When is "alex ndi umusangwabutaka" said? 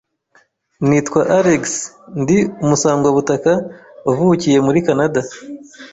1.37-3.51